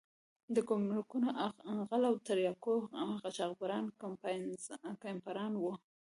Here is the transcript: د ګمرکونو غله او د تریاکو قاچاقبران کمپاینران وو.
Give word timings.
د 0.55 0.57
ګمرکونو 0.69 1.29
غله 1.89 2.07
او 2.11 2.15
د 2.19 2.23
تریاکو 2.27 2.73
قاچاقبران 3.23 3.85
کمپاینران 5.03 5.53
وو. 5.57 5.73